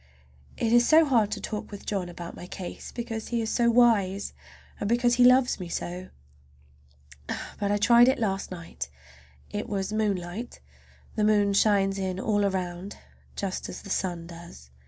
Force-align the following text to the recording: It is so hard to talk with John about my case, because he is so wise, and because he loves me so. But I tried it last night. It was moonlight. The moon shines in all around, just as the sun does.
It 0.57 0.73
is 0.73 0.87
so 0.89 1.05
hard 1.05 1.29
to 1.29 1.39
talk 1.39 1.69
with 1.69 1.85
John 1.85 2.09
about 2.09 2.35
my 2.35 2.47
case, 2.47 2.91
because 2.91 3.27
he 3.27 3.39
is 3.39 3.51
so 3.51 3.69
wise, 3.69 4.33
and 4.79 4.89
because 4.89 5.13
he 5.13 5.23
loves 5.23 5.59
me 5.59 5.69
so. 5.69 6.09
But 7.59 7.71
I 7.71 7.77
tried 7.77 8.07
it 8.07 8.17
last 8.17 8.49
night. 8.49 8.89
It 9.51 9.69
was 9.69 9.93
moonlight. 9.93 10.59
The 11.15 11.23
moon 11.23 11.53
shines 11.53 11.99
in 11.99 12.19
all 12.19 12.43
around, 12.45 12.97
just 13.35 13.69
as 13.69 13.83
the 13.83 13.91
sun 13.91 14.25
does. 14.25 14.71